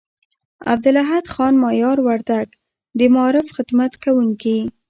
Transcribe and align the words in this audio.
عبدالاحد 0.73 1.23
خان 1.33 1.53
مایار 1.63 1.97
وردگ، 2.07 2.47
د 2.97 2.99
معارف 3.13 3.47
خدمت 3.57 3.91
کوونکي 4.03 4.57